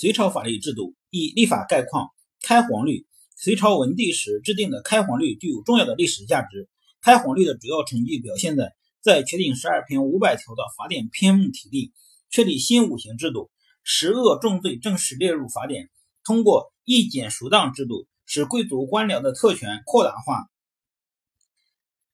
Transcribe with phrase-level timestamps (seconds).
[0.00, 2.08] 隋朝法律制度一、立法概况。
[2.40, 6.70] 开皇律，隋朝文帝时制定的开皇律具有重要的历史价值。
[7.02, 11.92] 开皇律的主要成绩表现在在确定十二篇五百条的法典篇目体例，
[12.30, 13.50] 确立新五行制度，
[13.82, 15.90] 十恶重罪正式列入法典。
[16.24, 20.46] 通过一检赎当制度，使贵族官僚的特权扩大化。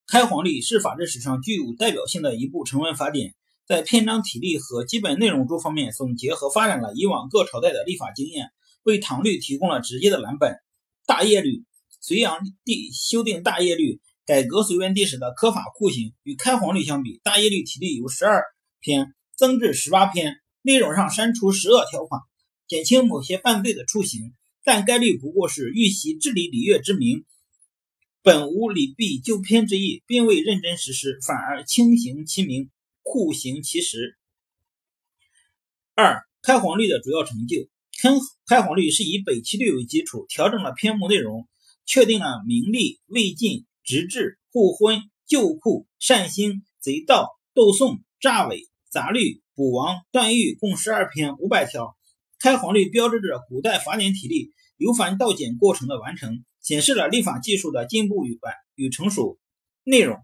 [0.08, 3.36] 开皇律是法制史上具有代表性的一部成文法典，
[3.66, 8.50] 在篇章体例和基本内容诸方面总结和发展了以往各朝代的立法经验，
[8.84, 10.54] 为唐律提供了直接的蓝本。
[11.04, 11.64] 大业律，
[12.00, 16.14] 隋炀帝修订大业律，改革隋文帝时的科法酷刑。
[16.22, 18.44] 与开皇律相比，大业律体例由十二
[18.78, 22.20] 篇增至十八篇，内容上删除十恶条款，
[22.68, 27.24] 减轻某些犯罪的处刑，但该律不过是欲袭治理礼乐之名。
[28.22, 32.70] 本无礼弊纠偏之意，并未认真实施，反而轻刑其名，
[33.08, 34.18] 酷刑其实。
[35.94, 37.68] 二、开皇律的主要成就。
[38.02, 38.10] 开
[38.46, 41.48] 开皇律是以北齐律为基础，调整了篇目内容，
[41.86, 51.96] 确定了名利、魏晋、直制、互婚、旧库、善兴、贼盗、斗讼、诈伪、杂律、捕王、断狱，共十二篇五百条。
[52.40, 56.44] 开皇律标志着古代法典体例由繁到简过程的完成。
[56.60, 59.38] 显示了立法技术的进步与完与成熟。
[59.84, 60.18] 内容：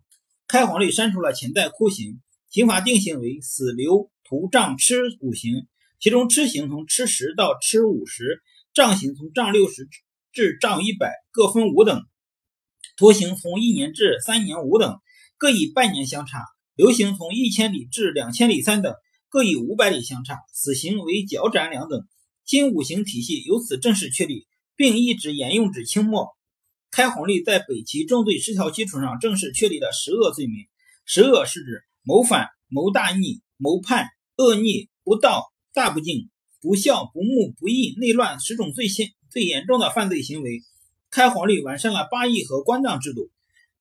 [0.49, 2.21] 开皇律删除了前代酷刑，
[2.53, 5.67] 刑法定性为死、流、徒、杖、笞五刑，
[5.99, 9.89] 其中笞刑从笞十到笞五十，杖刑从杖六十
[10.33, 12.03] 至杖一百，各分五等；
[12.97, 15.01] 徒刑从一年至三年五等，
[15.37, 16.39] 各以半年相差；
[16.77, 18.95] 流刑从一千里至两千里三等，
[19.29, 22.07] 各以五百里相差；死刑为绞斩两等。
[22.45, 24.47] 新五行体系由此正式确立。
[24.75, 26.29] 并一直沿用至清末。
[26.91, 30.67] 开皇律在北齐重罪十条基础上正式确立了十恶罪名。
[31.05, 36.29] 十恶是指谋反、谋大逆、谋叛、恶逆、不道、大不敬、
[36.61, 40.63] 不孝、不睦、不义、内乱十种最先最严重的犯罪行为。
[41.11, 43.31] 开皇律完善了八义和官葬制度。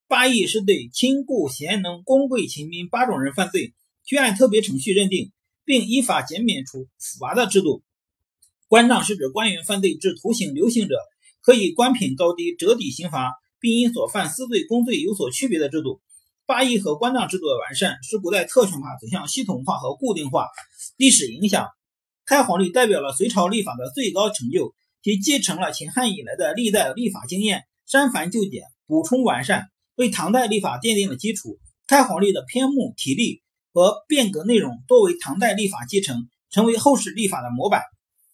[0.08, 3.74] 八义是对亲故贤能、公贵勤民八种人犯罪，
[4.04, 5.32] 需按特别程序认定，
[5.64, 6.88] 并依法减免处
[7.20, 7.82] 罚的制度。
[8.68, 10.96] 官杖是指官员犯罪致徒刑、流刑者，
[11.42, 16.02] 可以官品高低折抵刑罚，并因所犯私罪、公罪有所区别的制度。
[16.52, 20.50] 八义和官杖制度的完善，使古代特权法走向系统化和固定化。
[20.98, 21.70] 历史影响：
[22.26, 31.58] 开皇律代表了隋朝立法的最高成就，其继承了秦汉以来的历代立法经验，删繁就简，补充完善，为唐代立法奠定了基础。
[31.88, 33.42] 开皇律的篇目、体例
[33.72, 37.82] 和变革内容多为唐代立法继承，成为后世立法的模板。